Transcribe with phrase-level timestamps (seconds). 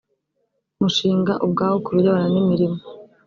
[0.81, 2.79] mushinga ubwawo ku birebana n imirimo